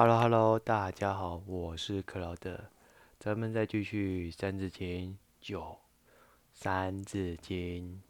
[0.00, 2.70] Hello Hello，大家好，我是克劳德，
[3.18, 5.60] 咱们再继续《三字经》九，
[6.52, 8.00] 《三字经》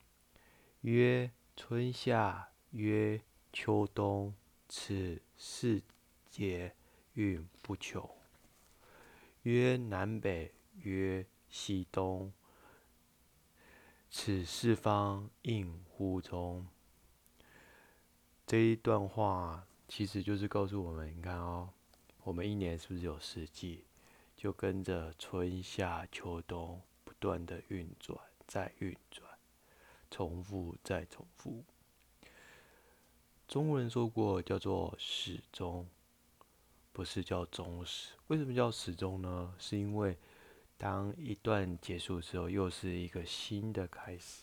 [0.83, 3.23] 曰：春夏曰
[3.55, 4.35] 秋冬，
[4.69, 5.81] 此四
[6.29, 6.75] 节
[7.15, 8.07] 运不穷。
[9.45, 10.53] 曰南北
[10.83, 12.31] 曰西东，
[14.11, 16.67] 此四方应乎中。
[18.47, 21.71] 这一段话其实就是告诉我们，你看哦。
[22.29, 23.85] 我们一年是不是有四季？
[24.37, 29.27] 就跟着春夏秋冬不断的运转，再运转，
[30.11, 31.65] 重复再重复。
[33.47, 35.89] 中国人说过，叫做始终，
[36.93, 38.13] 不是叫终始。
[38.27, 39.55] 为什么叫始终呢？
[39.59, 40.15] 是因为
[40.77, 44.43] 当一段结束之后，又是一个新的开始。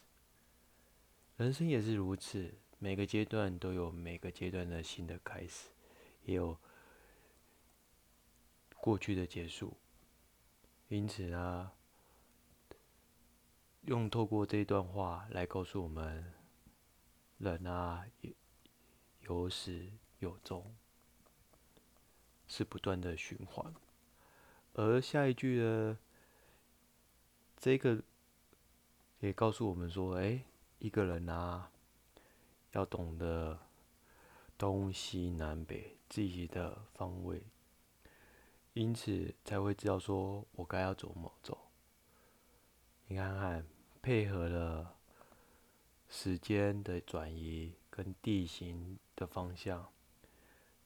[1.38, 5.68] 人生也是如此，每个阶段都有每个阶段的新的开始，
[6.24, 6.58] 也有。
[8.86, 9.76] 过去的结束，
[10.90, 11.72] 因此呢，
[13.82, 16.32] 用透过这段话来告诉我们，
[17.40, 18.32] 人啊有
[19.22, 20.76] 有始有终，
[22.48, 23.74] 是不断的循环。
[24.74, 25.98] 而下一句呢，
[27.58, 28.04] 这个
[29.20, 30.46] 也告诉我们说，哎，
[30.78, 31.72] 一个人啊，
[32.74, 33.60] 要懂得
[34.60, 37.42] 东西南北自己的方位。
[38.76, 41.58] 因此才会知道说我该要怎么走。
[43.08, 43.66] 你看看，
[44.02, 44.98] 配合了
[46.10, 49.94] 时间的转移跟地形的方向，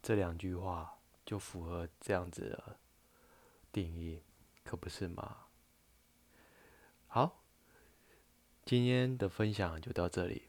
[0.03, 2.77] 这两句话就符合这样子的
[3.71, 4.21] 定义，
[4.63, 5.47] 可不是吗？
[7.07, 7.41] 好，
[8.63, 10.43] 今天的分享就到这里。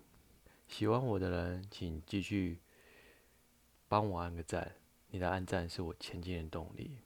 [0.68, 2.60] 喜欢我的人，请继续
[3.88, 4.76] 帮我按个赞，
[5.08, 6.98] 你的按赞是我前进的动力。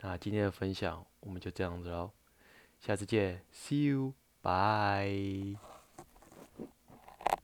[0.00, 2.10] 那今天的分享我们就这样子喽，
[2.78, 5.75] 下次见，See you，bye。